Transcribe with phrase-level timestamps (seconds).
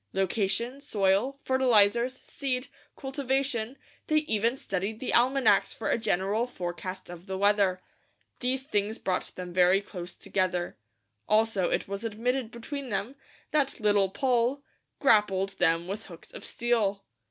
[0.13, 3.77] Location, soil, fertilizers, seed, cultivation
[4.07, 7.81] they even studied the almanacs for a general forecast of the weather.
[8.39, 10.75] These things brought them very close together.
[11.29, 13.13] Also it was admitted between them,
[13.51, 14.63] that Little Poll
[14.99, 17.03] "grappled them with hooks of steel."